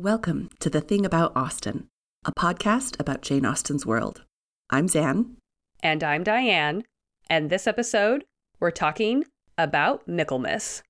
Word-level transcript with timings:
Welcome 0.00 0.48
to 0.60 0.70
The 0.70 0.80
Thing 0.80 1.04
About 1.04 1.36
Austen, 1.36 1.86
a 2.24 2.32
podcast 2.32 2.98
about 2.98 3.20
Jane 3.20 3.44
Austen's 3.44 3.84
world. 3.84 4.24
I'm 4.70 4.88
Zan. 4.88 5.36
And 5.82 6.02
I'm 6.02 6.24
Diane. 6.24 6.84
And 7.28 7.50
this 7.50 7.66
episode, 7.66 8.24
we're 8.60 8.70
talking 8.70 9.26
about 9.58 10.08
Michaelmas. 10.08 10.82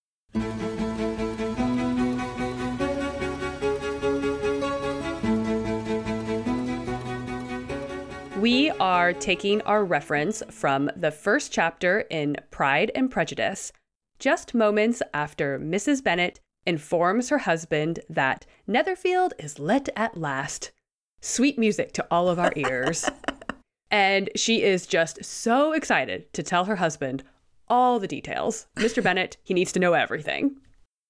We 8.41 8.71
are 8.79 9.13
taking 9.13 9.61
our 9.63 9.85
reference 9.85 10.41
from 10.53 10.89
the 10.95 11.11
first 11.11 11.51
chapter 11.51 12.03
in 12.11 12.37
Pride 12.53 12.93
and 12.95 13.11
Prejudice, 13.11 13.73
just 14.21 14.55
moments 14.55 15.03
after 15.13 15.59
Mrs. 15.59 16.05
Bennet 16.05 16.39
informs 16.67 17.29
her 17.29 17.39
husband 17.39 18.01
that 18.09 18.47
Netherfield 18.67 19.35
is 19.39 19.59
let 19.59 19.89
at 19.97 20.17
last. 20.17 20.73
Sweet 21.21 21.59
music 21.59 21.93
to 21.93 22.07
all 22.11 22.29
of 22.29 22.39
our 22.39 22.53
ears. 22.57 23.09
and 23.91 24.31
she 24.37 24.63
is 24.63 24.87
just 24.87 25.25
so 25.25 25.73
excited 25.73 26.33
to 26.33 26.43
tell 26.43 26.65
her 26.67 26.77
husband 26.77 27.23
all 27.69 27.99
the 27.99 28.09
details. 28.09 28.67
Mr. 28.77 29.03
Bennet, 29.03 29.37
he 29.43 29.55
needs 29.55 29.73
to 29.73 29.81
know 29.81 29.95
everything. 29.95 30.57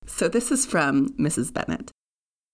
So 0.07 0.29
this 0.29 0.51
is 0.51 0.67
from 0.67 1.11
Mrs. 1.19 1.53
Bennet. 1.53 1.91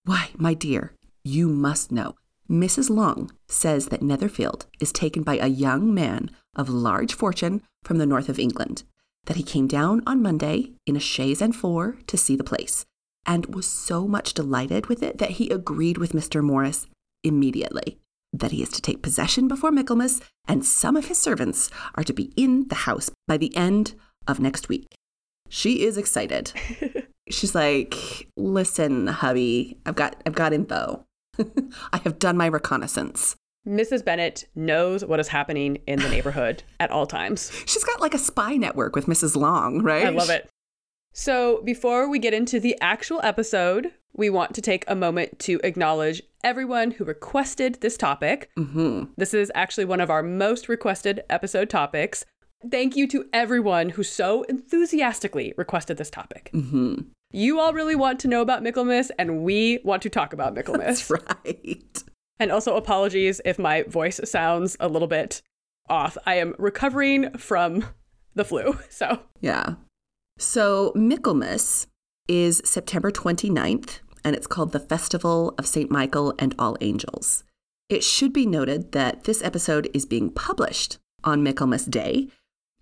Why, 0.05 0.29
my 0.37 0.53
dear, 0.53 0.93
you 1.23 1.49
must 1.49 1.91
know. 1.91 2.15
Mrs. 2.49 2.89
Long 2.89 3.29
says 3.49 3.87
that 3.87 4.01
Netherfield 4.01 4.67
is 4.79 4.93
taken 4.93 5.23
by 5.23 5.37
a 5.37 5.47
young 5.47 5.93
man 5.93 6.31
of 6.55 6.69
large 6.69 7.13
fortune 7.13 7.61
from 7.83 7.97
the 7.97 8.05
north 8.05 8.29
of 8.29 8.39
England, 8.39 8.83
that 9.27 9.37
he 9.37 9.43
came 9.43 9.67
down 9.67 10.01
on 10.07 10.21
Monday 10.21 10.71
in 10.85 10.95
a 10.95 10.99
chaise 10.99 11.41
and 11.41 11.55
four 11.55 11.97
to 12.07 12.17
see 12.17 12.35
the 12.35 12.43
place, 12.43 12.85
and 13.25 13.53
was 13.53 13.67
so 13.67 14.07
much 14.07 14.33
delighted 14.33 14.87
with 14.87 15.03
it 15.03 15.19
that 15.19 15.31
he 15.31 15.49
agreed 15.49 15.97
with 15.97 16.13
Mr. 16.13 16.43
Morris 16.43 16.87
immediately 17.23 17.99
that 18.33 18.51
he 18.51 18.61
is 18.61 18.69
to 18.69 18.81
take 18.81 19.01
possession 19.01 19.47
before 19.47 19.71
Michaelmas, 19.71 20.21
and 20.47 20.65
some 20.65 20.95
of 20.95 21.05
his 21.05 21.17
servants 21.17 21.69
are 21.95 22.03
to 22.03 22.13
be 22.13 22.33
in 22.35 22.67
the 22.67 22.75
house 22.75 23.09
by 23.27 23.37
the 23.37 23.55
end 23.55 23.95
of 24.27 24.39
next 24.39 24.69
week. 24.69 24.87
She 25.49 25.85
is 25.85 25.97
excited. 25.97 26.51
She's 27.29 27.55
like, 27.55 28.27
"Listen, 28.35 29.07
hubby, 29.07 29.77
I've 29.85 29.95
got 29.95 30.21
I've 30.25 30.35
got 30.35 30.53
info. 30.53 31.05
I 31.93 31.97
have 32.03 32.19
done 32.19 32.37
my 32.37 32.47
reconnaissance." 32.47 33.35
Mrs. 33.67 34.03
Bennet 34.03 34.45
knows 34.55 35.03
what 35.03 35.19
is 35.19 35.27
happening 35.27 35.79
in 35.85 35.99
the 35.99 36.09
neighborhood 36.09 36.63
at 36.79 36.89
all 36.89 37.05
times. 37.05 37.51
She's 37.65 37.83
got 37.83 37.99
like 37.99 38.13
a 38.13 38.19
spy 38.19 38.55
network 38.55 38.95
with 38.95 39.07
Mrs. 39.07 39.35
Long, 39.35 39.83
right? 39.83 40.05
I 40.05 40.09
love 40.09 40.29
it. 40.29 40.49
So, 41.13 41.61
before 41.63 42.09
we 42.09 42.19
get 42.19 42.35
into 42.35 42.59
the 42.59 42.77
actual 42.79 43.19
episode, 43.23 43.91
we 44.13 44.29
want 44.29 44.53
to 44.53 44.61
take 44.61 44.85
a 44.87 44.95
moment 44.95 45.39
to 45.39 45.59
acknowledge 45.63 46.21
everyone 46.43 46.91
who 46.91 47.03
requested 47.03 47.81
this 47.81 47.97
topic. 47.97 48.51
Mm-hmm. 48.55 49.05
This 49.17 49.33
is 49.33 49.51
actually 49.55 49.85
one 49.85 49.99
of 49.99 50.11
our 50.11 50.21
most 50.21 50.69
requested 50.69 51.23
episode 51.29 51.69
topics. 51.69 52.23
Thank 52.69 52.95
you 52.95 53.07
to 53.07 53.25
everyone 53.33 53.89
who 53.89 54.03
so 54.03 54.43
enthusiastically 54.43 55.53
requested 55.57 55.97
this 55.97 56.09
topic. 56.09 56.51
Mm-hmm. 56.53 57.01
You 57.31 57.59
all 57.59 57.73
really 57.73 57.95
want 57.95 58.19
to 58.21 58.27
know 58.27 58.41
about 58.41 58.63
Michaelmas, 58.63 59.11
and 59.17 59.43
we 59.43 59.79
want 59.83 60.01
to 60.03 60.09
talk 60.09 60.33
about 60.33 60.55
Michaelmas. 60.55 61.07
That's 61.07 61.23
right. 61.45 62.03
And 62.39 62.51
also, 62.51 62.75
apologies 62.75 63.41
if 63.45 63.57
my 63.57 63.83
voice 63.83 64.19
sounds 64.23 64.77
a 64.79 64.87
little 64.87 65.07
bit 65.07 65.41
off. 65.89 66.17
I 66.25 66.35
am 66.35 66.55
recovering 66.57 67.31
from 67.37 67.85
the 68.35 68.45
flu. 68.45 68.77
So, 68.89 69.21
Yeah. 69.41 69.75
So 70.39 70.91
Michaelmas 70.95 71.87
is 72.27 72.61
September 72.63 73.09
29th, 73.09 73.99
and 74.23 74.35
it's 74.35 74.45
called 74.45 74.71
the 74.71 74.79
Festival 74.79 75.55
of 75.57 75.65
St. 75.65 75.89
Michael 75.89 76.35
and 76.37 76.53
All 76.59 76.77
Angels. 76.79 77.43
It 77.89 78.03
should 78.03 78.33
be 78.33 78.45
noted 78.45 78.91
that 78.91 79.23
this 79.23 79.41
episode 79.41 79.89
is 79.93 80.05
being 80.05 80.29
published 80.29 80.97
on 81.23 81.43
Michaelmas 81.43 81.85
Day. 81.85 82.27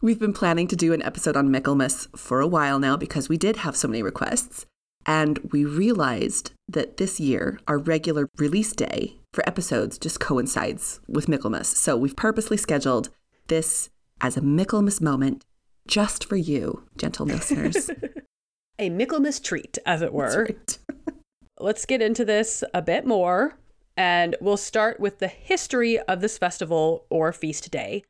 We've 0.02 0.20
been 0.20 0.34
planning 0.34 0.68
to 0.68 0.76
do 0.76 0.92
an 0.92 1.04
episode 1.04 1.38
on 1.38 1.52
Michaelmas 1.52 2.10
for 2.16 2.42
a 2.42 2.48
while 2.48 2.80
now 2.80 2.98
because 2.98 3.30
we 3.30 3.38
did 3.38 3.58
have 3.58 3.78
so 3.78 3.88
many 3.88 4.04
requests. 4.04 4.66
And 5.06 5.38
we 5.52 5.64
realized 5.64 6.52
that 6.68 6.98
this 6.98 7.20
year, 7.20 7.60
our 7.68 7.78
regular 7.78 8.28
release 8.38 8.74
day 8.74 9.20
for 9.36 9.48
episodes 9.48 9.98
just 9.98 10.20
coincides 10.20 11.02
with 11.08 11.28
Michaelmas. 11.28 11.68
So 11.68 11.96
we've 11.98 12.16
purposely 12.16 12.58
scheduled 12.58 13.10
this 13.48 13.90
as 14.22 14.38
a 14.38 14.42
Michaelmas 14.42 15.02
moment 15.02 15.46
just 15.88 16.26
for 16.26 16.36
you, 16.38 16.88
gentle 16.98 17.26
listeners. 17.26 17.92
a 18.80 18.90
Michaelmas 18.90 19.40
treat, 19.40 19.78
as 19.86 20.02
it 20.02 20.14
were. 20.14 20.46
right. 20.46 20.78
Let's 21.60 21.86
get 21.86 22.02
into 22.02 22.26
this 22.26 22.64
a 22.74 22.82
bit 22.82 23.06
more, 23.06 23.58
and 23.96 24.36
we'll 24.42 24.58
start 24.58 25.00
with 25.00 25.20
the 25.20 25.28
history 25.28 26.00
of 26.00 26.22
this 26.22 26.38
festival 26.38 27.06
or 27.10 27.32
feast 27.32 27.72
day. 27.72 28.04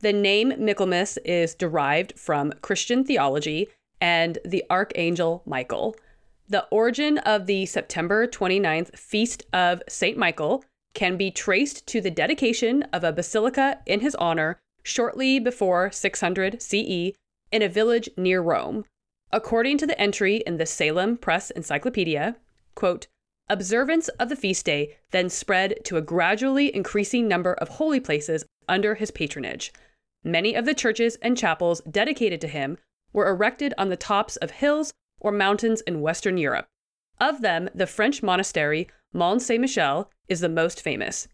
The 0.00 0.12
name 0.12 0.52
Michaelmas 0.58 1.16
is 1.24 1.54
derived 1.54 2.18
from 2.18 2.52
Christian 2.60 3.04
theology 3.04 3.68
and 4.00 4.38
the 4.44 4.64
archangel 4.68 5.42
Michael. 5.46 5.94
The 6.52 6.68
origin 6.70 7.16
of 7.16 7.46
the 7.46 7.64
September 7.64 8.26
29th 8.26 8.94
Feast 8.94 9.42
of 9.54 9.82
St. 9.88 10.18
Michael 10.18 10.62
can 10.92 11.16
be 11.16 11.30
traced 11.30 11.86
to 11.86 12.02
the 12.02 12.10
dedication 12.10 12.82
of 12.92 13.04
a 13.04 13.10
basilica 13.10 13.78
in 13.86 14.00
his 14.00 14.14
honor 14.16 14.60
shortly 14.82 15.38
before 15.38 15.90
600 15.90 16.60
CE 16.60 17.16
in 17.50 17.62
a 17.62 17.70
village 17.70 18.10
near 18.18 18.42
Rome. 18.42 18.84
According 19.30 19.78
to 19.78 19.86
the 19.86 19.98
entry 19.98 20.42
in 20.46 20.58
the 20.58 20.66
Salem 20.66 21.16
Press 21.16 21.50
Encyclopedia, 21.52 22.36
quote, 22.74 23.06
observance 23.48 24.08
of 24.08 24.28
the 24.28 24.36
feast 24.36 24.66
day 24.66 24.98
then 25.10 25.30
spread 25.30 25.82
to 25.86 25.96
a 25.96 26.02
gradually 26.02 26.74
increasing 26.76 27.26
number 27.26 27.54
of 27.54 27.70
holy 27.70 27.98
places 27.98 28.44
under 28.68 28.96
his 28.96 29.10
patronage. 29.10 29.72
Many 30.22 30.52
of 30.54 30.66
the 30.66 30.74
churches 30.74 31.16
and 31.22 31.34
chapels 31.34 31.80
dedicated 31.90 32.42
to 32.42 32.48
him 32.48 32.76
were 33.14 33.28
erected 33.28 33.72
on 33.78 33.88
the 33.88 33.96
tops 33.96 34.36
of 34.36 34.50
hills 34.50 34.92
or 35.22 35.32
mountains 35.32 35.80
in 35.82 36.02
Western 36.02 36.36
Europe. 36.36 36.66
Of 37.18 37.40
them, 37.40 37.70
the 37.74 37.86
French 37.86 38.22
monastery 38.22 38.88
Mont 39.14 39.40
Saint 39.40 39.60
Michel 39.60 40.10
is 40.28 40.40
the 40.40 40.48
most 40.48 40.82
famous. 40.82 41.28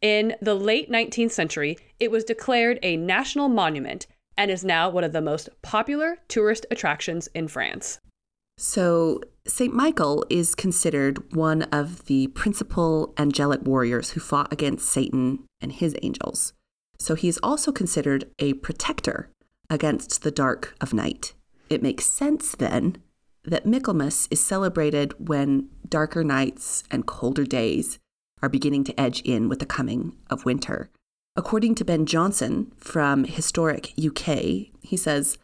In 0.00 0.34
the 0.40 0.54
late 0.54 0.90
19th 0.90 1.30
century, 1.30 1.78
it 2.00 2.10
was 2.10 2.24
declared 2.24 2.78
a 2.82 2.96
national 2.96 3.48
monument 3.48 4.06
and 4.36 4.50
is 4.50 4.64
now 4.64 4.88
one 4.88 5.04
of 5.04 5.12
the 5.12 5.20
most 5.20 5.48
popular 5.62 6.18
tourist 6.28 6.66
attractions 6.70 7.28
in 7.34 7.48
France. 7.48 8.00
So, 8.56 9.20
St. 9.46 9.74
Michael 9.74 10.24
is 10.30 10.54
considered 10.54 11.34
one 11.34 11.62
of 11.64 12.06
the 12.06 12.28
principal 12.28 13.12
angelic 13.18 13.62
warriors 13.62 14.10
who 14.10 14.20
fought 14.20 14.52
against 14.52 14.88
Satan 14.88 15.44
and 15.60 15.72
his 15.72 15.96
angels. 16.02 16.52
So, 16.98 17.14
he 17.14 17.28
is 17.28 17.40
also 17.42 17.72
considered 17.72 18.30
a 18.38 18.54
protector 18.54 19.28
against 19.68 20.22
the 20.22 20.30
dark 20.30 20.74
of 20.80 20.94
night. 20.94 21.34
It 21.68 21.82
makes 21.82 22.04
sense 22.04 22.54
then 22.54 22.98
that 23.44 23.66
Michaelmas 23.66 24.28
is 24.30 24.44
celebrated 24.44 25.14
when 25.18 25.68
darker 25.88 26.24
nights 26.24 26.84
and 26.90 27.06
colder 27.06 27.44
days 27.44 27.98
are 28.42 28.48
beginning 28.48 28.84
to 28.84 29.00
edge 29.00 29.20
in 29.22 29.48
with 29.48 29.58
the 29.58 29.66
coming 29.66 30.16
of 30.30 30.44
winter. 30.44 30.90
According 31.36 31.74
to 31.76 31.84
Ben 31.84 32.06
Johnson 32.06 32.72
from 32.76 33.24
Historic 33.24 33.92
UK, 33.98 34.70
he 34.82 34.96
says, 34.96 35.38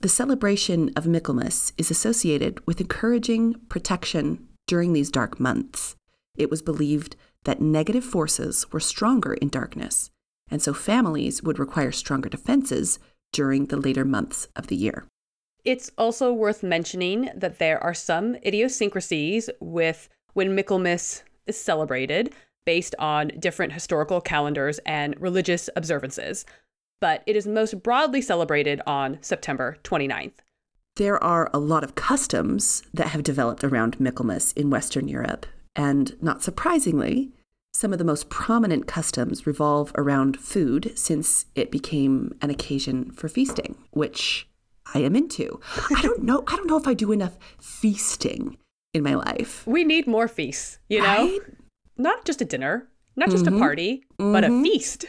the 0.00 0.08
celebration 0.08 0.92
of 0.94 1.08
Michaelmas 1.08 1.72
is 1.76 1.90
associated 1.90 2.64
with 2.66 2.80
encouraging 2.80 3.54
protection 3.68 4.46
during 4.68 4.92
these 4.92 5.10
dark 5.10 5.40
months. 5.40 5.96
It 6.36 6.50
was 6.50 6.62
believed 6.62 7.16
that 7.44 7.60
negative 7.60 8.04
forces 8.04 8.70
were 8.70 8.78
stronger 8.78 9.34
in 9.34 9.48
darkness, 9.48 10.10
and 10.50 10.62
so 10.62 10.72
families 10.72 11.42
would 11.42 11.58
require 11.58 11.90
stronger 11.90 12.28
defenses 12.28 13.00
during 13.32 13.66
the 13.66 13.76
later 13.76 14.04
months 14.04 14.46
of 14.54 14.68
the 14.68 14.76
year. 14.76 15.04
It's 15.64 15.90
also 15.98 16.32
worth 16.32 16.62
mentioning 16.62 17.30
that 17.34 17.58
there 17.58 17.82
are 17.82 17.94
some 17.94 18.36
idiosyncrasies 18.36 19.50
with 19.60 20.08
when 20.32 20.54
Michaelmas 20.54 21.22
is 21.46 21.60
celebrated 21.60 22.34
based 22.64 22.94
on 22.98 23.28
different 23.38 23.72
historical 23.72 24.20
calendars 24.20 24.78
and 24.86 25.18
religious 25.20 25.70
observances, 25.74 26.44
but 27.00 27.22
it 27.26 27.36
is 27.36 27.46
most 27.46 27.82
broadly 27.82 28.20
celebrated 28.20 28.80
on 28.86 29.18
September 29.20 29.78
29th. 29.84 30.34
There 30.96 31.22
are 31.22 31.48
a 31.54 31.58
lot 31.58 31.84
of 31.84 31.94
customs 31.94 32.82
that 32.92 33.08
have 33.08 33.22
developed 33.22 33.62
around 33.62 34.00
Michaelmas 34.00 34.52
in 34.52 34.68
Western 34.68 35.06
Europe, 35.06 35.46
and 35.76 36.20
not 36.20 36.42
surprisingly, 36.42 37.30
some 37.72 37.92
of 37.92 37.98
the 37.98 38.04
most 38.04 38.28
prominent 38.28 38.88
customs 38.88 39.46
revolve 39.46 39.92
around 39.94 40.38
food 40.38 40.92
since 40.96 41.46
it 41.54 41.70
became 41.70 42.36
an 42.42 42.50
occasion 42.50 43.12
for 43.12 43.28
feasting, 43.28 43.76
which 43.90 44.47
I 44.94 45.00
am 45.00 45.14
into. 45.16 45.60
I 45.94 46.00
don't 46.02 46.22
know. 46.22 46.44
I 46.46 46.56
don't 46.56 46.66
know 46.66 46.78
if 46.78 46.86
I 46.86 46.94
do 46.94 47.12
enough 47.12 47.38
feasting 47.60 48.56
in 48.94 49.02
my 49.02 49.14
life. 49.14 49.66
We 49.66 49.84
need 49.84 50.06
more 50.06 50.28
feasts, 50.28 50.78
you 50.88 51.02
know? 51.02 51.38
Not 51.96 52.24
just 52.24 52.40
a 52.40 52.44
dinner, 52.44 52.88
not 53.16 53.30
just 53.30 53.44
Mhm. 53.44 53.56
a 53.56 53.58
party, 53.58 54.04
but 54.16 54.44
a 54.44 54.48
Mhm. 54.48 54.62
feast. 54.62 55.04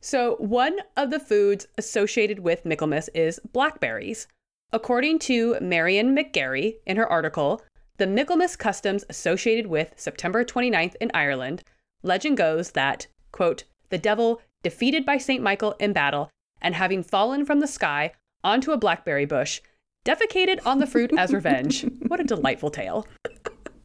So, 0.00 0.36
one 0.36 0.78
of 0.96 1.10
the 1.10 1.18
foods 1.20 1.66
associated 1.76 2.40
with 2.40 2.64
Michaelmas 2.64 3.08
is 3.14 3.40
blackberries. 3.52 4.28
According 4.72 5.18
to 5.20 5.58
Marion 5.60 6.14
McGarry 6.14 6.76
in 6.86 6.96
her 6.96 7.08
article, 7.08 7.62
The 7.96 8.06
Michaelmas 8.06 8.54
customs 8.54 9.04
associated 9.08 9.66
with 9.66 9.92
September 9.96 10.44
29th 10.44 10.94
in 11.00 11.10
Ireland, 11.14 11.64
legend 12.04 12.36
goes 12.36 12.70
that, 12.70 13.08
quote, 13.32 13.64
the 13.88 13.98
devil, 13.98 14.40
defeated 14.62 15.04
by 15.04 15.18
St. 15.18 15.42
Michael 15.42 15.72
in 15.80 15.92
battle, 15.92 16.30
and 16.60 16.76
having 16.76 17.02
fallen 17.02 17.44
from 17.44 17.58
the 17.58 17.66
sky 17.66 18.12
onto 18.42 18.72
a 18.72 18.78
blackberry 18.78 19.24
bush, 19.24 19.60
defecated 20.04 20.60
on 20.64 20.78
the 20.78 20.86
fruit 20.86 21.12
as 21.16 21.32
revenge. 21.32 21.84
What 22.08 22.20
a 22.20 22.24
delightful 22.24 22.70
tale. 22.70 23.06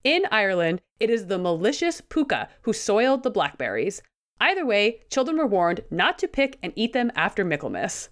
In 0.03 0.23
Ireland, 0.31 0.81
it 0.99 1.09
is 1.09 1.27
the 1.27 1.37
malicious 1.37 2.01
Puka 2.01 2.49
who 2.61 2.73
soiled 2.73 3.23
the 3.23 3.31
blackberries. 3.31 4.01
Either 4.39 4.65
way, 4.65 4.99
children 5.09 5.37
were 5.37 5.47
warned 5.47 5.81
not 5.91 6.17
to 6.19 6.27
pick 6.27 6.57
and 6.61 6.73
eat 6.75 6.93
them 6.93 7.11
after 7.15 7.45
Michaelmas. 7.45 8.09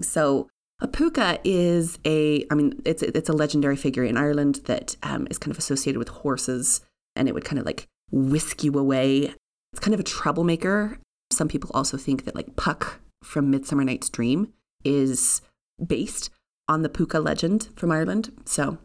So 0.00 0.48
a 0.80 0.88
puka 0.88 1.38
is 1.44 1.98
a, 2.04 2.44
I 2.50 2.54
mean, 2.54 2.80
it's 2.84 3.02
it's 3.02 3.28
a 3.28 3.32
legendary 3.32 3.76
figure 3.76 4.04
in 4.04 4.16
Ireland 4.16 4.60
that 4.64 4.96
um, 5.02 5.26
is 5.30 5.38
kind 5.38 5.50
of 5.50 5.58
associated 5.58 5.98
with 5.98 6.08
horses, 6.08 6.80
and 7.14 7.28
it 7.28 7.34
would 7.34 7.44
kind 7.44 7.58
of 7.58 7.66
like 7.66 7.86
whisk 8.10 8.64
you 8.64 8.78
away. 8.78 9.34
It's 9.72 9.80
kind 9.80 9.94
of 9.94 10.00
a 10.00 10.04
troublemaker. 10.04 10.98
Some 11.32 11.48
people 11.48 11.70
also 11.74 11.96
think 11.96 12.24
that 12.24 12.34
like 12.34 12.56
Puck 12.56 13.00
from 13.22 13.50
Midsummer 13.50 13.84
Night's 13.84 14.10
Dream 14.10 14.52
is 14.84 15.40
based 15.84 16.30
on 16.68 16.82
the 16.82 16.88
puka 16.88 17.20
legend 17.20 17.68
from 17.76 17.90
Ireland. 17.90 18.32
So, 18.44 18.78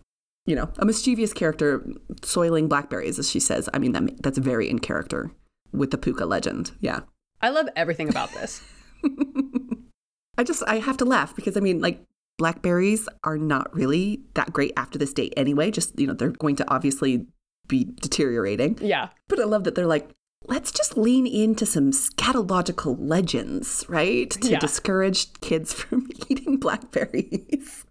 you 0.46 0.56
know, 0.56 0.70
a 0.78 0.86
mischievous 0.86 1.34
character 1.34 1.86
soiling 2.24 2.68
blackberries, 2.68 3.20
as 3.20 3.30
she 3.30 3.40
says. 3.40 3.70
I 3.74 3.80
mean, 3.80 3.94
that, 3.94 4.22
that's 4.22 4.38
very 4.38 4.70
in 4.70 4.80
character 4.80 5.32
with 5.72 5.92
the 5.92 5.98
puka 5.98 6.26
legend. 6.26 6.72
Yeah. 6.80 7.02
I 7.42 7.50
love 7.50 7.70
everything 7.76 8.10
about 8.10 8.32
this. 8.34 8.62
I 10.38 10.44
just, 10.44 10.64
I 10.68 10.80
have 10.80 10.98
to 10.98 11.06
laugh 11.06 11.36
because 11.36 11.56
I 11.56 11.60
mean, 11.60 11.82
like, 11.82 12.04
blackberries 12.38 13.08
are 13.24 13.38
not 13.38 13.74
really 13.76 14.22
that 14.34 14.54
great 14.54 14.72
after 14.78 14.98
this 14.98 15.14
date 15.14 15.34
anyway. 15.38 15.72
Just, 15.72 16.00
you 16.00 16.08
know, 16.08 16.14
they're 16.14 16.30
going 16.30 16.56
to 16.58 16.74
obviously 16.74 17.28
be 17.68 17.84
deteriorating. 17.84 18.78
Yeah. 18.82 19.10
But 19.28 19.40
I 19.40 19.44
love 19.44 19.66
that 19.66 19.76
they're 19.76 19.86
like, 19.86 20.10
let's 20.46 20.72
just 20.72 20.98
lean 20.98 21.28
into 21.28 21.66
some 21.66 21.92
scatological 21.92 22.96
legends, 23.00 23.86
right? 23.88 24.30
To 24.32 24.50
Yeah. 24.52 24.60
discourage 24.60 25.32
kids 25.42 25.74
from 25.80 26.10
eating 26.28 26.58
blackberries. 26.58 27.86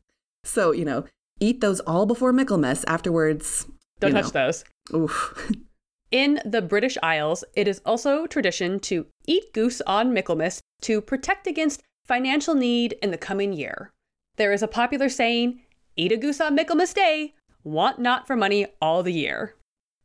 so, 0.45 0.73
you 0.73 0.85
know, 0.85 1.05
eat 1.41 1.61
those 1.61 1.81
all 1.81 2.06
before 2.06 2.33
Michaelmas. 2.33 2.85
Afterwards, 2.87 3.67
Don't 4.00 4.12
touch 4.12 4.35
know, 4.35 4.47
those. 4.47 4.65
Oof. 4.95 5.50
In 6.11 6.41
the 6.45 6.62
British 6.62 6.97
Isles, 7.03 7.45
it 7.55 7.69
is 7.69 7.83
also 7.85 8.27
tradition 8.27 8.81
to 8.81 9.06
eat 9.27 9.53
goose 9.53 9.83
on 9.87 10.15
Michaelmas 10.15 10.61
to 10.83 11.03
protect 11.03 11.47
against 11.47 11.83
financial 12.06 12.55
need 12.55 12.95
in 13.03 13.11
the 13.11 13.19
coming 13.19 13.53
year. 13.53 13.93
There 14.37 14.53
is 14.55 14.62
a 14.62 14.69
popular 14.69 15.11
saying, 15.11 15.61
eat 15.97 16.11
a 16.11 16.17
goose 16.17 16.41
on 16.41 16.55
Michaelmas 16.56 16.95
Day, 16.95 17.35
want 17.62 17.99
not 17.99 18.27
for 18.27 18.37
money 18.37 18.67
all 18.81 19.03
the 19.03 19.12
year. 19.12 19.55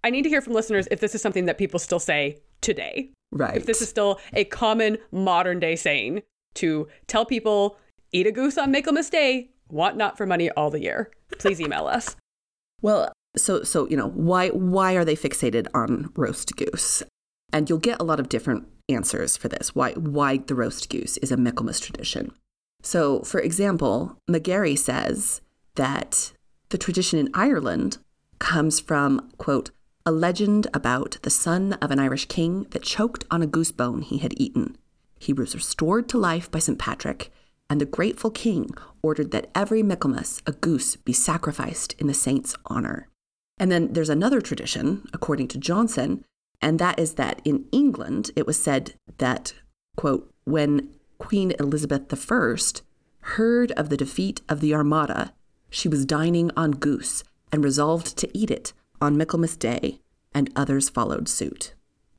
I 0.04 0.10
need 0.10 0.24
to 0.24 0.30
hear 0.30 0.42
from 0.42 0.54
listeners 0.54 0.88
if 0.92 1.00
this 1.00 1.16
is 1.16 1.22
something 1.22 1.46
that 1.46 1.58
people 1.58 1.80
still 1.80 2.00
say 2.00 2.40
today. 2.62 3.12
Right. 3.32 3.56
If 3.58 3.66
this 3.66 3.82
is 3.82 3.90
still 3.90 4.20
a 4.34 4.44
common 4.44 4.98
modern 5.12 5.60
day 5.60 5.76
saying 5.76 6.24
to 6.56 6.88
tell 7.08 7.26
people, 7.26 7.78
eat 8.12 8.28
a 8.28 8.32
goose 8.32 8.58
on 8.58 8.72
Michaelmas 8.72 9.10
Day, 9.10 9.50
want 9.70 9.98
not 9.98 10.18
for 10.18 10.26
money 10.26 10.50
all 10.52 10.70
the 10.70 10.82
year. 10.82 11.12
Please 11.40 11.60
email 11.60 11.88
us. 11.88 12.16
Well, 12.82 13.14
so 13.38 13.64
so 13.64 13.88
you 13.88 13.96
know 13.96 14.10
why 14.10 14.50
why 14.50 14.96
are 14.96 15.06
they 15.06 15.16
fixated 15.16 15.68
on 15.74 16.12
roast 16.18 16.54
goose? 16.58 17.02
And 17.54 17.70
you'll 17.70 17.80
get 17.80 18.02
a 18.02 18.04
lot 18.04 18.20
of 18.20 18.28
different 18.28 18.68
answers 18.90 19.38
for 19.38 19.48
this. 19.48 19.74
Why 19.74 19.94
why 19.94 20.40
the 20.40 20.54
roast 20.54 20.90
goose 20.90 21.16
is 21.20 21.32
a 21.32 21.38
Michaelmas 21.38 21.80
tradition. 21.80 22.34
So, 22.82 23.22
for 23.22 23.40
example, 23.40 24.18
McGarry 24.30 24.78
says 24.78 25.40
that 25.76 26.34
the 26.70 26.78
tradition 26.78 27.20
in 27.20 27.30
Ireland 27.34 28.00
comes 28.40 28.82
from 28.82 29.32
quote 29.38 29.72
a 30.06 30.12
legend 30.12 30.68
about 30.74 31.18
the 31.22 31.30
son 31.30 31.74
of 31.82 31.90
an 31.90 32.00
Irish 32.00 32.26
king 32.26 32.68
that 32.72 32.84
choked 32.84 33.24
on 33.32 33.42
a 33.42 33.48
goose 33.48 33.72
bone 33.72 34.02
he 34.02 34.18
had 34.18 34.34
eaten. 34.36 34.78
He 35.18 35.32
was 35.32 35.56
restored 35.56 36.10
to 36.10 36.18
life 36.18 36.52
by 36.52 36.60
St. 36.60 36.78
Patrick, 36.78 37.32
and 37.70 37.80
the 37.80 37.86
grateful 37.86 38.30
king 38.30 38.70
ordered 39.02 39.32
that 39.32 39.50
every 39.56 39.82
Michaelmas 39.82 40.42
a 40.46 40.52
goose 40.52 40.98
be 40.98 41.14
sacrificed 41.14 41.96
in 42.00 42.08
the 42.08 42.14
saint's 42.14 42.54
honor. 42.66 43.08
And 43.58 43.72
then 43.72 43.94
there's 43.94 44.10
another 44.10 44.42
tradition, 44.42 45.08
according 45.14 45.48
to 45.50 45.58
Johnson, 45.58 46.26
and 46.62 46.80
that 46.80 47.00
is 47.00 47.14
that 47.14 47.42
in 47.46 47.66
England 47.72 48.32
it 48.36 48.46
was 48.46 48.62
said 48.62 48.96
that, 49.20 49.54
quote, 49.96 50.30
when 50.44 50.90
Queen 51.18 51.54
Elizabeth 51.60 52.12
I 52.30 52.56
heard 53.22 53.72
of 53.74 53.88
the 53.88 53.98
defeat 53.98 54.42
of 54.50 54.60
the 54.60 54.74
Armada, 54.74 55.34
she 55.70 55.88
was 55.88 56.06
dining 56.06 56.52
on 56.58 56.72
goose 56.72 57.24
and 57.54 57.64
resolved 57.64 58.18
to 58.18 58.38
eat 58.38 58.52
it 58.52 58.74
on 59.04 59.18
Michaelmas 59.18 59.58
Day, 59.58 60.00
and 60.34 60.50
others 60.56 60.90
followed 60.90 61.28
suit. 61.28 61.74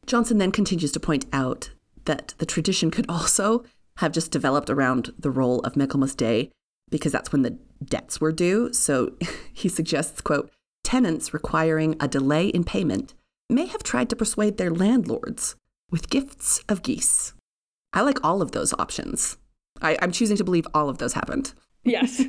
Johnson 0.07 0.39
then 0.39 0.53
continues 0.53 0.93
to 0.93 1.01
point 1.01 1.25
out 1.33 1.71
that 2.05 2.35
the 2.39 2.47
tradition 2.47 2.91
could 2.91 3.07
also 3.09 3.65
have 3.99 4.13
just 4.13 4.31
developed 4.31 4.69
around 4.69 5.13
the 5.19 5.31
role 5.31 5.61
of 5.61 5.77
Michaelmas 5.77 6.15
Day 6.15 6.51
because 6.91 7.11
that's 7.11 7.33
when 7.33 7.43
the 7.43 7.59
debts 7.83 8.21
were 8.21 8.33
due. 8.33 8.73
So 8.73 9.15
he 9.53 9.69
suggests, 9.69 10.21
quote, 10.21 10.51
tenants 10.83 11.33
requiring 11.33 11.97
a 11.99 12.07
delay 12.07 12.49
in 12.49 12.65
payment 12.65 13.15
may 13.49 13.67
have 13.67 13.83
tried 13.83 14.11
to 14.11 14.17
persuade 14.17 14.59
their 14.59 14.71
landlords 14.71 15.57
with 15.91 16.11
gifts 16.11 16.63
of 16.69 16.83
geese. 16.83 17.33
I 17.93 18.03
like 18.03 18.23
all 18.23 18.43
of 18.43 18.53
those 18.53 18.75
options. 18.75 19.39
I, 19.81 19.97
I'm 20.03 20.13
choosing 20.13 20.37
to 20.37 20.45
believe 20.45 20.67
all 20.75 20.89
of 20.89 20.99
those 20.99 21.15
happened. 21.15 21.55
Yes. 21.85 22.23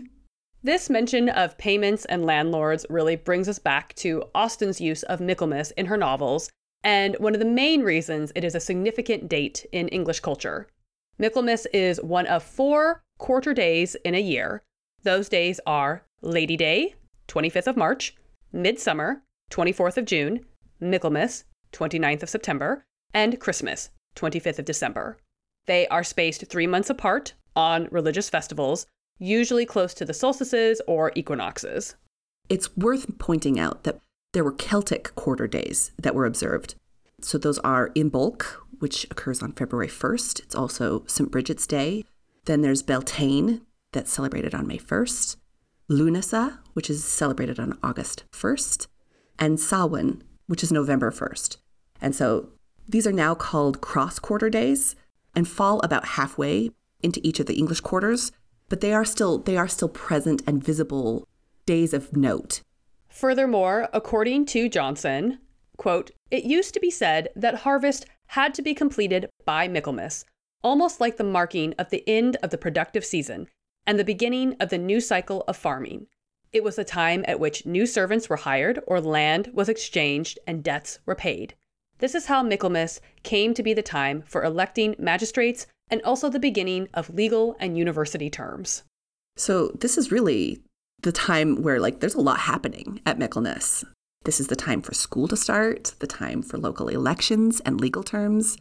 This 0.66 0.90
mention 0.90 1.30
of 1.30 1.60
payments 1.60 2.06
and 2.06 2.26
landlords 2.26 2.88
really 2.90 3.16
brings 3.16 3.48
us 3.48 3.60
back 3.60 3.94
to 3.94 4.24
Austen's 4.34 4.82
use 4.82 5.04
of 5.04 5.22
Michaelmas 5.22 5.70
in 5.78 5.86
her 5.86 5.96
novels, 5.96 6.50
and 6.84 7.16
one 7.20 7.36
of 7.36 7.40
the 7.40 7.46
main 7.46 7.84
reasons 7.84 8.32
it 8.34 8.44
is 8.44 8.56
a 8.56 8.60
significant 8.60 9.30
date 9.30 9.68
in 9.72 9.88
English 9.90 10.22
culture. 10.22 10.68
Michaelmas 11.20 11.68
is 11.72 12.02
one 12.02 12.26
of 12.26 12.42
four 12.42 13.04
quarter 13.20 13.54
days 13.54 13.94
in 14.04 14.16
a 14.16 14.20
year. 14.20 14.64
Those 15.04 15.30
days 15.30 15.60
are 15.68 16.04
Lady 16.24 16.58
Day, 16.58 16.96
25th 17.28 17.68
of 17.68 17.78
March, 17.78 18.16
Midsummer, 18.52 19.22
24th 19.52 19.98
of 19.98 20.06
June, 20.06 20.46
Michaelmas, 20.80 21.44
29th 21.74 22.24
of 22.24 22.30
September, 22.30 22.84
and 23.14 23.40
Christmas, 23.40 23.92
25th 24.16 24.58
of 24.58 24.66
December. 24.66 25.20
They 25.68 25.88
are 25.90 26.04
spaced 26.04 26.48
three 26.48 26.66
months 26.66 26.90
apart 26.90 27.36
on 27.56 27.88
religious 27.92 28.32
festivals, 28.32 28.88
usually 29.20 29.66
close 29.66 29.94
to 29.96 30.06
the 30.06 30.14
solstices 30.14 30.82
or 30.88 31.12
equinoxes. 31.16 31.96
It's 32.50 32.76
worth 32.78 33.18
pointing 33.18 33.60
out 33.60 33.84
that 33.84 34.00
there 34.34 34.44
were 34.44 34.52
Celtic 34.52 35.16
quarter 35.16 35.48
days 35.48 35.92
that 35.98 36.14
were 36.14 36.26
observed. 36.26 36.76
So 37.22 37.38
those 37.38 37.60
are 37.60 37.90
Imbolc, 37.96 38.44
which 38.80 39.06
occurs 39.06 39.42
on 39.42 39.54
February 39.54 39.88
1st. 39.88 40.42
It's 40.42 40.56
also 40.56 41.04
St. 41.08 41.32
Bridget's 41.32 41.66
Day. 41.66 42.04
Then 42.46 42.62
there's 42.62 42.84
Beltane, 42.84 43.62
that's 43.94 44.12
celebrated 44.12 44.54
on 44.54 44.68
May 44.68 44.78
1st. 44.78 45.38
Lunasa, 45.90 46.60
which 46.74 46.90
is 46.90 47.04
celebrated 47.04 47.60
on 47.60 47.78
August 47.82 48.26
1st. 48.34 48.88
And 49.40 49.60
Samhain, 49.60 50.22
which 50.48 50.64
is 50.64 50.72
November 50.72 51.12
1st. 51.12 51.58
And 52.02 52.14
so 52.14 52.50
these 52.88 53.08
are 53.08 53.14
now 53.14 53.34
called 53.34 53.82
cross 53.82 54.20
quarter 54.20 54.50
days 54.50 54.96
and 55.36 55.48
fall 55.48 55.80
about 55.80 56.06
halfway 56.06 56.72
into 57.02 57.22
each 57.24 57.40
of 57.40 57.46
the 57.46 57.58
English 57.58 57.82
quarters, 57.82 58.32
but 58.70 58.82
they 58.82 58.94
are 58.94 59.06
still 59.06 59.40
they 59.40 59.58
are 59.58 59.68
still 59.68 59.90
present 59.90 60.42
and 60.48 60.64
visible 60.64 61.28
days 61.66 61.94
of 61.94 62.16
note. 62.16 62.62
Furthermore, 63.10 63.88
according 63.94 64.46
to 64.48 64.70
Johnson, 64.70 65.40
quote, 65.78 66.12
it 66.32 66.44
used 66.44 66.74
to 66.74 66.80
be 66.80 66.92
said 66.92 67.30
that 67.36 67.60
harvest 67.60 68.06
had 68.28 68.54
to 68.56 68.62
be 68.62 68.74
completed 68.74 69.30
by 69.46 69.68
Michaelmas, 69.68 70.26
almost 70.64 71.00
like 71.00 71.18
the 71.18 71.24
marking 71.24 71.74
of 71.78 71.90
the 71.90 72.04
end 72.08 72.38
of 72.44 72.50
the 72.50 72.58
productive 72.58 73.06
season 73.06 73.48
and 73.88 74.00
the 74.00 74.04
beginning 74.04 74.56
of 74.60 74.70
the 74.70 74.78
new 74.78 75.00
cycle 75.00 75.44
of 75.48 75.56
farming. 75.56 76.08
It 76.52 76.64
was 76.64 76.80
a 76.80 76.84
time 76.84 77.24
at 77.28 77.40
which 77.40 77.66
new 77.66 77.86
servants 77.86 78.30
were 78.30 78.38
hired 78.38 78.80
or 78.88 79.00
land 79.00 79.52
was 79.54 79.70
exchanged 79.70 80.40
and 80.48 80.64
debts 80.64 81.00
were 81.06 81.16
paid. 81.16 81.54
This 82.00 82.16
is 82.16 82.26
how 82.26 82.44
Michaelmas 82.44 83.00
came 83.24 83.54
to 83.54 83.64
be 83.64 83.74
the 83.74 83.82
time 83.82 84.24
for 84.28 84.44
electing 84.44 84.96
magistrates 84.98 85.68
and 85.90 86.02
also 86.04 86.30
the 86.30 86.40
beginning 86.40 86.88
of 86.94 87.10
legal 87.10 87.56
and 87.60 87.78
university 87.78 88.30
terms. 88.30 88.84
So 89.38 89.70
this 89.80 89.98
is 89.98 90.12
really 90.12 90.62
the 91.02 91.12
time 91.12 91.62
where 91.62 91.80
like 91.80 92.00
there's 92.00 92.16
a 92.16 92.22
lot 92.22 92.40
happening 92.40 93.02
at 93.06 93.20
Michaelmas. 93.20 93.84
This 94.24 94.40
is 94.40 94.48
the 94.48 94.56
time 94.56 94.82
for 94.82 94.94
school 94.94 95.28
to 95.28 95.38
start, 95.38 95.94
the 96.00 96.08
time 96.08 96.42
for 96.42 96.58
local 96.58 96.88
elections 96.88 97.62
and 97.62 97.80
legal 97.80 98.02
terms. 98.02 98.58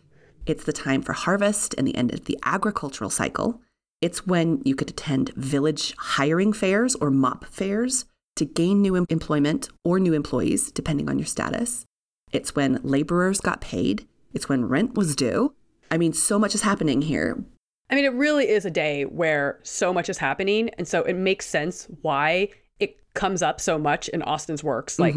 It's 0.46 0.64
the 0.64 0.74
time 0.74 1.00
for 1.00 1.14
harvest 1.14 1.74
and 1.78 1.86
the 1.86 1.96
end 1.96 2.12
of 2.12 2.26
the 2.26 2.38
agricultural 2.44 3.08
cycle. 3.08 3.62
It's 4.02 4.26
when 4.26 4.60
you 4.66 4.74
could 4.74 4.90
attend 4.90 5.30
village 5.30 5.94
hiring 5.96 6.52
fairs 6.52 6.94
or 6.96 7.10
mop 7.10 7.46
fairs 7.46 8.04
to 8.36 8.44
gain 8.44 8.82
new 8.82 8.96
em- 8.96 9.06
employment 9.08 9.70
or 9.84 9.98
new 9.98 10.12
employees, 10.12 10.70
depending 10.70 11.08
on 11.08 11.18
your 11.18 11.26
status. 11.26 11.86
It's 12.30 12.54
when 12.54 12.80
laborers 12.82 13.40
got 13.40 13.62
paid. 13.62 14.06
It's 14.34 14.48
when 14.48 14.66
rent 14.66 14.94
was 14.94 15.16
due. 15.16 15.54
I 15.90 15.98
mean, 15.98 16.12
so 16.12 16.38
much 16.38 16.54
is 16.54 16.62
happening 16.62 17.02
here. 17.02 17.42
I 17.90 17.94
mean, 17.94 18.04
it 18.04 18.12
really 18.14 18.48
is 18.48 18.64
a 18.64 18.70
day 18.70 19.04
where 19.04 19.58
so 19.62 19.92
much 19.92 20.08
is 20.08 20.18
happening. 20.18 20.70
And 20.78 20.88
so 20.88 21.02
it 21.02 21.14
makes 21.14 21.46
sense 21.46 21.86
why 22.02 22.48
it 22.80 22.96
comes 23.14 23.42
up 23.42 23.60
so 23.60 23.78
much 23.78 24.08
in 24.08 24.22
Austen's 24.22 24.64
works, 24.64 24.98
like 24.98 25.14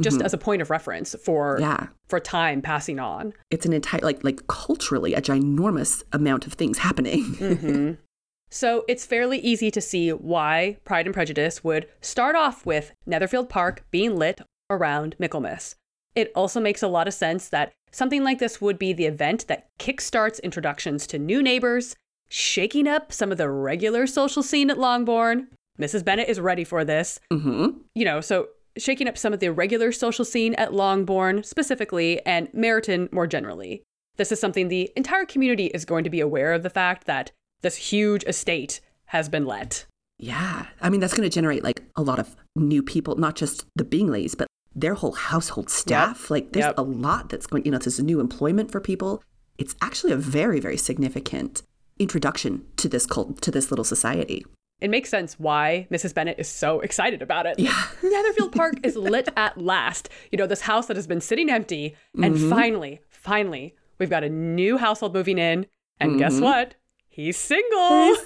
just 0.00 0.22
as 0.22 0.32
a 0.32 0.38
point 0.38 0.62
of 0.62 0.70
reference 0.70 1.14
for 1.24 1.56
Mm-hmm. 1.56 1.62
Yeah. 1.62 1.86
for 2.08 2.20
time 2.20 2.62
passing 2.62 2.98
on. 2.98 3.32
It's 3.50 3.66
an 3.66 3.72
entire 3.72 4.00
like 4.00 4.22
like 4.24 4.46
culturally 4.46 5.12
a 5.14 5.20
ginormous 5.20 6.02
amount 6.12 6.46
of 6.46 6.54
things 6.54 6.78
happening. 6.78 7.98
So 8.50 8.84
it's 8.86 9.04
fairly 9.04 9.38
easy 9.38 9.72
to 9.72 9.80
see 9.80 10.10
why 10.12 10.76
Pride 10.84 11.06
and 11.06 11.14
Prejudice 11.14 11.64
would 11.64 11.88
start 12.00 12.36
off 12.36 12.64
with 12.64 12.92
Netherfield 13.04 13.48
Park 13.48 13.84
being 13.90 14.14
lit 14.14 14.42
around 14.70 15.16
Michaelmas. 15.18 15.74
It 16.14 16.30
also 16.34 16.60
makes 16.60 16.82
a 16.82 16.88
lot 16.88 17.08
of 17.08 17.14
sense 17.14 17.48
that 17.48 17.72
something 17.90 18.22
like 18.24 18.38
this 18.38 18.60
would 18.60 18.78
be 18.78 18.92
the 18.92 19.06
event 19.06 19.46
that 19.48 19.68
kickstarts 19.78 20.42
introductions 20.42 21.06
to 21.08 21.18
new 21.18 21.42
neighbors, 21.42 21.96
shaking 22.28 22.86
up 22.86 23.12
some 23.12 23.32
of 23.32 23.38
the 23.38 23.50
regular 23.50 24.06
social 24.06 24.42
scene 24.42 24.70
at 24.70 24.78
Longbourn. 24.78 25.48
Mrs. 25.78 26.04
Bennet 26.04 26.28
is 26.28 26.40
ready 26.40 26.64
for 26.64 26.84
this. 26.84 27.18
hmm 27.32 27.68
You 27.94 28.04
know, 28.04 28.20
so 28.20 28.48
shaking 28.76 29.08
up 29.08 29.18
some 29.18 29.32
of 29.32 29.40
the 29.40 29.52
regular 29.52 29.92
social 29.92 30.24
scene 30.24 30.54
at 30.54 30.72
Longbourn 30.72 31.42
specifically 31.44 32.24
and 32.26 32.48
Meryton 32.52 33.12
more 33.12 33.26
generally. 33.26 33.82
This 34.16 34.30
is 34.32 34.40
something 34.40 34.68
the 34.68 34.90
entire 34.96 35.24
community 35.24 35.66
is 35.66 35.84
going 35.84 36.04
to 36.04 36.10
be 36.10 36.20
aware 36.20 36.52
of 36.52 36.62
the 36.62 36.70
fact 36.70 37.06
that 37.06 37.32
this 37.62 37.76
huge 37.76 38.24
estate 38.24 38.80
has 39.06 39.28
been 39.28 39.46
let. 39.46 39.86
Yeah. 40.18 40.66
I 40.80 40.90
mean, 40.90 41.00
that's 41.00 41.14
going 41.14 41.28
to 41.28 41.34
generate 41.34 41.64
like 41.64 41.82
a 41.96 42.02
lot 42.02 42.18
of 42.20 42.36
new 42.54 42.82
people, 42.82 43.16
not 43.16 43.34
just 43.34 43.66
the 43.74 43.84
Bingleys, 43.84 44.36
but 44.36 44.46
their 44.74 44.94
whole 44.94 45.12
household 45.12 45.70
staff. 45.70 46.30
Like, 46.30 46.52
there's 46.52 46.66
Yep. 46.66 46.78
a 46.78 46.82
lot 46.82 47.28
that's 47.28 47.46
going, 47.46 47.64
you 47.64 47.70
know, 47.70 47.78
there's 47.78 48.00
new 48.00 48.20
employment 48.20 48.70
for 48.70 48.80
people. 48.80 49.22
It's 49.58 49.74
actually 49.80 50.12
a 50.12 50.16
very, 50.16 50.60
very 50.60 50.76
significant 50.76 51.62
introduction 51.98 52.64
to 52.76 52.88
this 52.88 53.06
cult, 53.06 53.40
to 53.42 53.50
this 53.50 53.70
little 53.70 53.84
society. 53.84 54.44
It 54.80 54.90
makes 54.90 55.08
sense 55.08 55.38
why 55.38 55.86
Mrs. 55.90 56.12
Bennet 56.12 56.38
is 56.38 56.48
so 56.48 56.80
excited 56.80 57.22
about 57.22 57.46
it. 57.46 57.58
Yeah. 57.58 57.86
Netherfield 58.02 58.52
Park 58.52 58.74
is 58.82 58.96
lit 58.96 59.28
at 59.36 59.56
last. 59.56 60.08
You 60.32 60.38
know, 60.38 60.46
this 60.46 60.62
house 60.62 60.86
that 60.86 60.96
has 60.96 61.06
been 61.06 61.20
sitting 61.20 61.48
empty. 61.48 61.94
And 62.20 62.34
mm-hmm. 62.34 62.50
finally, 62.50 63.00
finally, 63.08 63.74
we've 63.98 64.10
got 64.10 64.24
a 64.24 64.28
new 64.28 64.76
household 64.76 65.14
moving 65.14 65.38
in. 65.38 65.66
And 66.00 66.18
guess 66.18 66.34
mm-hmm. 66.34 66.44
what? 66.44 66.74
He's 67.08 67.36
single. 67.36 68.04
He's 68.06 68.18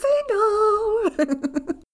single. 1.18 1.74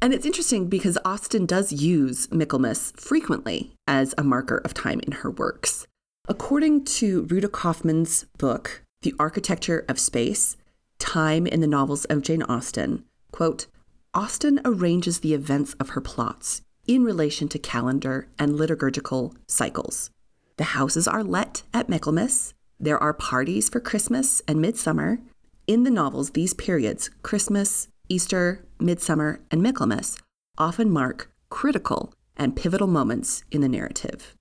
and 0.00 0.14
it's 0.14 0.26
interesting 0.26 0.68
because 0.68 0.98
Austen 1.04 1.44
does 1.46 1.72
use 1.72 2.30
Michaelmas 2.30 2.92
frequently 2.96 3.72
as 3.86 4.14
a 4.16 4.22
marker 4.22 4.58
of 4.58 4.74
time 4.74 5.00
in 5.00 5.12
her 5.12 5.30
works. 5.30 5.86
According 6.28 6.84
to 6.84 7.22
Ruta 7.22 7.48
Kaufman's 7.48 8.26
book, 8.36 8.82
The 9.02 9.14
Architecture 9.18 9.84
of 9.88 9.98
Space, 9.98 10.56
Time 10.98 11.46
in 11.46 11.60
the 11.60 11.66
Novels 11.66 12.04
of 12.06 12.22
Jane 12.22 12.42
Austen, 12.42 13.04
quote, 13.32 13.66
Austen 14.14 14.60
arranges 14.64 15.20
the 15.20 15.34
events 15.34 15.74
of 15.74 15.90
her 15.90 16.00
plots 16.00 16.62
in 16.86 17.04
relation 17.04 17.48
to 17.48 17.58
calendar 17.58 18.28
and 18.38 18.56
liturgical 18.56 19.34
cycles. 19.46 20.10
The 20.56 20.64
houses 20.64 21.06
are 21.06 21.22
let 21.22 21.62
at 21.72 21.88
Michaelmas. 21.88 22.54
There 22.80 23.00
are 23.02 23.12
parties 23.12 23.68
for 23.68 23.80
Christmas 23.80 24.42
and 24.48 24.60
midsummer. 24.60 25.18
In 25.66 25.84
the 25.84 25.90
novels, 25.90 26.30
these 26.30 26.54
periods, 26.54 27.10
Christmas, 27.22 27.88
Easter, 28.08 28.64
Midsummer, 28.80 29.40
and 29.50 29.62
Michaelmas, 29.62 30.18
often 30.56 30.90
mark 30.90 31.32
critical 31.50 32.12
and 32.36 32.56
pivotal 32.56 32.86
moments 32.86 33.44
in 33.50 33.60
the 33.60 33.68
narrative. 33.68 34.34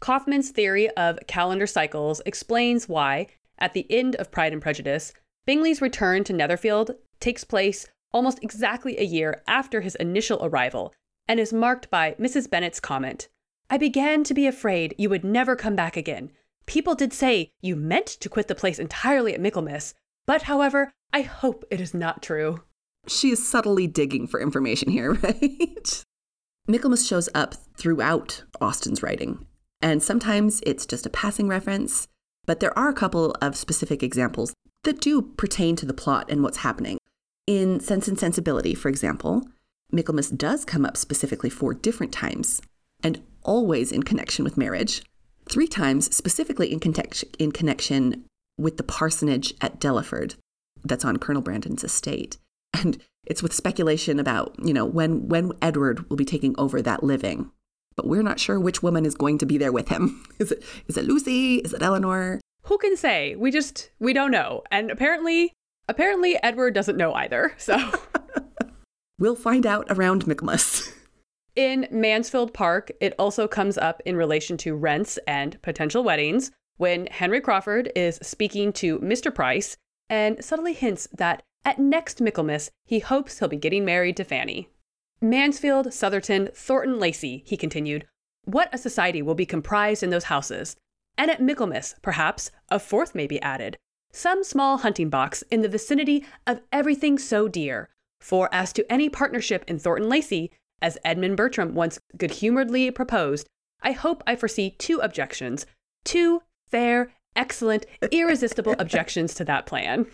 Kaufman's 0.00 0.50
theory 0.50 0.90
of 0.90 1.18
calendar 1.26 1.66
cycles 1.66 2.20
explains 2.26 2.88
why, 2.88 3.28
at 3.58 3.72
the 3.72 3.86
end 3.90 4.16
of 4.16 4.30
Pride 4.30 4.52
and 4.52 4.60
Prejudice, 4.60 5.12
Bingley's 5.46 5.80
return 5.80 6.24
to 6.24 6.32
Netherfield 6.32 6.92
takes 7.20 7.44
place 7.44 7.86
almost 8.12 8.42
exactly 8.42 8.98
a 8.98 9.04
year 9.04 9.42
after 9.46 9.80
his 9.80 9.94
initial 9.96 10.44
arrival 10.44 10.92
and 11.28 11.40
is 11.40 11.52
marked 11.52 11.90
by 11.90 12.14
Mrs. 12.20 12.50
Bennet's 12.50 12.80
comment 12.80 13.28
I 13.68 13.78
began 13.78 14.22
to 14.24 14.34
be 14.34 14.46
afraid 14.46 14.94
you 14.96 15.10
would 15.10 15.24
never 15.24 15.56
come 15.56 15.74
back 15.74 15.96
again. 15.96 16.30
People 16.66 16.94
did 16.94 17.12
say 17.12 17.50
you 17.60 17.74
meant 17.74 18.06
to 18.06 18.28
quit 18.28 18.46
the 18.46 18.54
place 18.54 18.78
entirely 18.78 19.34
at 19.34 19.40
Michaelmas, 19.40 19.94
but 20.24 20.42
however, 20.42 20.92
I 21.12 21.22
hope 21.22 21.64
it 21.70 21.80
is 21.80 21.92
not 21.92 22.22
true. 22.22 22.60
She 23.08 23.30
is 23.30 23.46
subtly 23.46 23.86
digging 23.86 24.26
for 24.26 24.40
information 24.40 24.90
here, 24.90 25.12
right? 25.22 26.04
Michaelmas 26.68 27.06
shows 27.06 27.28
up 27.34 27.54
throughout 27.76 28.42
Austen's 28.60 29.02
writing, 29.02 29.46
and 29.80 30.02
sometimes 30.02 30.60
it's 30.66 30.86
just 30.86 31.06
a 31.06 31.10
passing 31.10 31.46
reference, 31.48 32.08
but 32.44 32.60
there 32.60 32.76
are 32.76 32.88
a 32.88 32.94
couple 32.94 33.36
of 33.40 33.56
specific 33.56 34.02
examples 34.02 34.52
that 34.82 35.00
do 35.00 35.22
pertain 35.22 35.76
to 35.76 35.86
the 35.86 35.94
plot 35.94 36.26
and 36.28 36.42
what's 36.42 36.58
happening. 36.58 36.98
In 37.46 37.78
Sense 37.78 38.08
and 38.08 38.18
Sensibility, 38.18 38.74
for 38.74 38.88
example, 38.88 39.46
Michaelmas 39.92 40.30
does 40.30 40.64
come 40.64 40.84
up 40.84 40.96
specifically 40.96 41.50
four 41.50 41.74
different 41.74 42.12
times, 42.12 42.60
and 43.02 43.22
always 43.42 43.92
in 43.92 44.02
connection 44.02 44.44
with 44.44 44.56
marriage. 44.56 45.02
Three 45.48 45.68
times 45.68 46.14
specifically 46.14 46.72
in, 46.72 46.80
context- 46.80 47.36
in 47.38 47.52
connection 47.52 48.24
with 48.58 48.76
the 48.76 48.82
parsonage 48.82 49.54
at 49.60 49.80
Delaford 49.80 50.34
that's 50.84 51.04
on 51.04 51.18
Colonel 51.18 51.42
Brandon's 51.42 51.84
estate. 51.84 52.38
And 52.76 52.98
it's 53.26 53.42
with 53.42 53.52
speculation 53.52 54.18
about, 54.18 54.54
you 54.62 54.72
know, 54.72 54.84
when 54.84 55.28
when 55.28 55.52
Edward 55.62 56.08
will 56.08 56.16
be 56.16 56.24
taking 56.24 56.54
over 56.58 56.82
that 56.82 57.02
living. 57.02 57.50
But 57.96 58.06
we're 58.06 58.22
not 58.22 58.38
sure 58.38 58.60
which 58.60 58.82
woman 58.82 59.06
is 59.06 59.14
going 59.14 59.38
to 59.38 59.46
be 59.46 59.58
there 59.58 59.72
with 59.72 59.88
him. 59.88 60.24
Is 60.38 60.52
it 60.52 60.62
is 60.86 60.96
it 60.96 61.06
Lucy? 61.06 61.56
Is 61.56 61.72
it 61.72 61.82
Elinor? 61.82 62.40
Who 62.64 62.78
can 62.78 62.96
say? 62.96 63.36
We 63.36 63.50
just 63.50 63.90
we 63.98 64.12
don't 64.12 64.30
know. 64.30 64.62
And 64.70 64.90
apparently 64.90 65.52
apparently 65.88 66.38
Edward 66.42 66.74
doesn't 66.74 66.96
know 66.96 67.14
either. 67.14 67.54
So 67.56 67.76
We'll 69.18 69.34
find 69.34 69.64
out 69.64 69.86
around 69.88 70.26
Michaelmas. 70.26 70.92
In 71.56 71.88
Mansfield 71.90 72.52
Park, 72.52 72.92
it 73.00 73.14
also 73.18 73.48
comes 73.48 73.78
up 73.78 74.02
in 74.04 74.14
relation 74.14 74.58
to 74.58 74.74
rents 74.74 75.18
and 75.26 75.60
potential 75.62 76.04
weddings 76.04 76.50
when 76.76 77.06
Henry 77.06 77.40
Crawford 77.40 77.90
is 77.96 78.18
speaking 78.20 78.74
to 78.74 78.98
Mr. 78.98 79.34
Price 79.34 79.78
and 80.10 80.44
subtly 80.44 80.74
hints 80.74 81.08
that 81.16 81.42
at 81.66 81.80
next 81.80 82.20
Michaelmas, 82.20 82.70
he 82.86 83.00
hopes 83.00 83.38
he'll 83.38 83.48
be 83.48 83.56
getting 83.56 83.84
married 83.84 84.16
to 84.16 84.24
Fanny. 84.24 84.70
Mansfield, 85.20 85.92
Sotherton, 85.92 86.48
Thornton 86.54 87.00
Lacey, 87.00 87.42
he 87.44 87.56
continued, 87.56 88.06
what 88.44 88.72
a 88.72 88.78
society 88.78 89.20
will 89.20 89.34
be 89.34 89.44
comprised 89.44 90.04
in 90.04 90.10
those 90.10 90.24
houses. 90.24 90.76
And 91.18 91.28
at 91.28 91.42
Michaelmas, 91.42 91.96
perhaps, 92.00 92.52
a 92.70 92.78
fourth 92.78 93.14
may 93.14 93.26
be 93.26 93.42
added. 93.42 93.76
Some 94.12 94.44
small 94.44 94.78
hunting 94.78 95.10
box 95.10 95.42
in 95.50 95.62
the 95.62 95.68
vicinity 95.68 96.24
of 96.46 96.60
everything 96.72 97.18
so 97.18 97.48
dear. 97.48 97.88
For 98.20 98.48
as 98.52 98.72
to 98.74 98.90
any 98.90 99.08
partnership 99.08 99.64
in 99.66 99.80
Thornton 99.80 100.08
Lacey, 100.08 100.52
as 100.80 100.98
Edmund 101.04 101.36
Bertram 101.36 101.74
once 101.74 101.98
good 102.16 102.30
humoredly 102.30 102.90
proposed, 102.92 103.48
I 103.82 103.92
hope 103.92 104.22
I 104.26 104.36
foresee 104.36 104.70
two 104.70 105.00
objections, 105.00 105.66
two 106.04 106.42
fair, 106.70 107.12
excellent, 107.34 107.86
irresistible 108.12 108.76
objections 108.78 109.34
to 109.34 109.44
that 109.46 109.66
plan. 109.66 110.06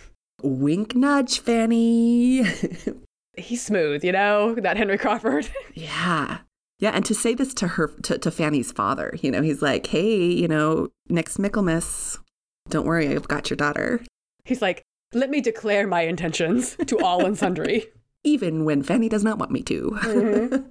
Wink 0.43 0.95
nudge, 0.95 1.41
Fanny. 1.41 2.45
He's 3.37 3.65
smooth, 3.65 4.05
you 4.05 4.13
know, 4.13 4.55
that 4.57 4.77
Henry 4.77 4.99
Crawford. 4.99 5.49
yeah. 5.75 6.39
Yeah, 6.79 6.91
and 6.91 7.05
to 7.05 7.15
say 7.15 7.35
this 7.35 7.55
to 7.55 7.69
her 7.69 7.89
to, 8.03 8.19
to 8.19 8.31
Fanny's 8.31 8.73
father, 8.73 9.15
you 9.23 9.31
know, 9.31 9.41
he's 9.41 9.63
like, 9.63 9.87
Hey, 9.87 10.27
you 10.27 10.49
know, 10.49 10.89
next 11.09 11.39
Michaelmas, 11.39 12.19
don't 12.69 12.87
worry, 12.87 13.09
I've 13.09 13.29
got 13.29 13.49
your 13.51 13.57
daughter. 13.57 14.03
He's 14.45 14.61
like, 14.61 14.83
let 15.15 15.31
me 15.31 15.41
declare 15.41 15.87
my 15.87 16.03
intentions 16.03 16.77
to 16.87 16.99
all 16.99 17.25
and 17.25 17.39
sundry. 17.39 17.87
even 18.25 18.65
when 18.65 18.83
Fanny 18.83 19.09
does 19.09 19.25
not 19.25 19.39
want 19.39 19.51
me 19.51 19.63
to. 19.63 19.91
Mm-hmm. 20.03 20.69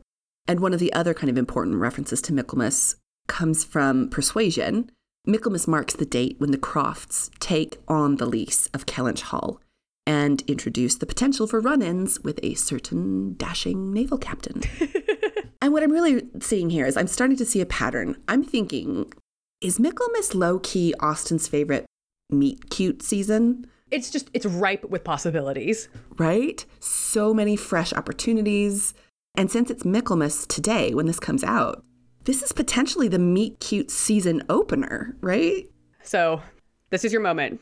and 0.48 0.60
one 0.60 0.74
of 0.74 0.80
the 0.80 0.92
other 0.94 1.14
kind 1.14 1.30
of 1.30 1.38
important 1.38 1.78
references 1.78 2.22
to 2.24 2.34
Michaelmas 2.34 2.96
comes 3.28 3.64
from 3.64 4.10
Persuasion. 4.10 4.92
Michaelmas 5.26 5.68
marks 5.68 5.94
the 5.96 6.06
date 6.06 6.36
when 6.40 6.50
the 6.52 6.58
Crofts 6.58 7.30
take 7.40 7.78
on 7.88 8.16
the 8.16 8.26
lease 8.26 8.68
of 8.74 8.88
Kellynch 8.88 9.22
Hall 9.22 9.62
and 10.08 10.42
introduce 10.48 10.96
the 10.96 11.06
potential 11.06 11.46
for 11.46 11.60
run 11.60 11.84
ins 11.84 12.20
with 12.22 12.40
a 12.42 12.56
certain 12.56 13.36
dashing 13.36 13.94
naval 13.94 14.18
captain. 14.18 14.62
and 15.62 15.74
what 15.74 15.84
I'm 15.84 15.92
really 15.92 16.24
seeing 16.42 16.72
here 16.72 16.88
is 16.88 16.98
I'm 16.98 17.08
starting 17.08 17.38
to 17.38 17.46
see 17.46 17.62
a 17.62 17.68
pattern. 17.68 18.18
I'm 18.28 18.44
thinking, 18.44 19.14
is 19.62 19.80
Michaelmas 19.80 20.34
low 20.34 20.58
key 20.58 20.96
Austen's 21.00 21.48
favorite 21.48 21.86
meet 22.32 22.72
cute 22.72 23.04
season? 23.04 23.68
It's 23.92 24.10
just, 24.10 24.32
it's 24.34 24.48
ripe 24.48 24.86
with 24.86 25.04
possibilities. 25.04 25.88
right? 26.18 26.66
So 26.80 27.32
many 27.32 27.56
fresh 27.56 27.94
opportunities. 27.94 28.96
And 29.36 29.52
since 29.52 29.70
it's 29.70 29.86
Michaelmas 29.86 30.48
today, 30.48 30.96
when 30.96 31.06
this 31.06 31.20
comes 31.20 31.44
out, 31.44 31.84
this 32.24 32.42
is 32.42 32.52
potentially 32.52 33.08
the 33.08 33.20
Meet 33.20 33.60
Cute 33.60 33.90
season 33.90 34.44
opener, 34.50 35.16
right? 35.22 35.70
So, 36.04 36.42
this 36.90 37.04
is 37.04 37.12
your 37.12 37.22
moment. 37.22 37.62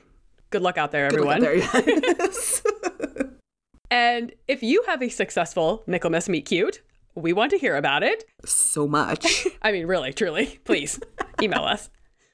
Good 0.50 0.62
luck 0.62 0.78
out 0.78 0.92
there, 0.92 1.06
everyone. 1.06 1.38
out 1.38 1.42
there, 1.42 1.56
yes. 1.86 2.64
And 3.92 4.34
if 4.48 4.62
you 4.62 4.84
have 4.88 5.02
a 5.02 5.10
successful 5.10 5.84
Michaelmas 5.88 6.30
Meet 6.30 6.46
Cute, 6.46 6.82
we 7.16 7.34
want 7.34 7.52
to 7.52 7.58
hear 7.58 7.76
about 7.76 8.04
it. 8.04 8.24
so 8.46 8.88
much. 8.88 9.48
I 9.62 9.72
mean, 9.72 9.88
really, 9.88 10.14
truly, 10.14 10.60
please 10.64 11.00
email 11.42 11.64
us. 11.64 11.90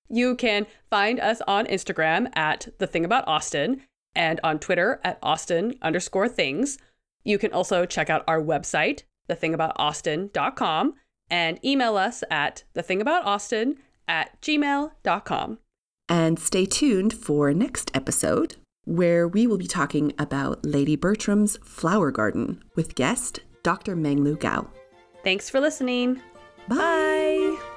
You 0.09 0.35
can 0.35 0.67
find 0.89 1.19
us 1.19 1.41
on 1.47 1.65
Instagram 1.65 2.29
at 2.35 2.67
The 2.77 2.87
Thing 2.87 3.05
About 3.05 3.27
Austen 3.27 3.81
and 4.15 4.39
on 4.43 4.59
Twitter 4.59 4.99
at 5.03 5.17
Austen 5.23 5.75
underscore 5.81 6.29
things. 6.29 6.77
You 7.23 7.37
can 7.37 7.51
also 7.51 7.85
check 7.85 8.09
out 8.09 8.23
our 8.27 8.41
website, 8.41 9.03
thethingaboutausten.com 9.29 10.93
and 11.29 11.63
email 11.65 11.97
us 11.97 12.23
at 12.29 12.63
thethingaboutausten 12.75 13.75
at 14.07 14.39
gmail.com. 14.41 15.59
And 16.07 16.39
stay 16.39 16.65
tuned 16.65 17.13
for 17.13 17.53
next 17.53 17.89
episode, 17.93 18.55
where 18.83 19.27
we 19.27 19.47
will 19.47 19.57
be 19.57 19.67
talking 19.67 20.13
about 20.19 20.63
Lady 20.63 20.95
Bertram's 20.95 21.57
flower 21.63 22.11
garden 22.11 22.63
with 22.75 22.95
guest 22.95 23.39
Dr. 23.63 23.95
Menglu 23.95 24.39
Gao. 24.39 24.69
Thanks 25.23 25.49
for 25.49 25.59
listening. 25.59 26.21
Bye. 26.67 26.77
Bye. 27.57 27.74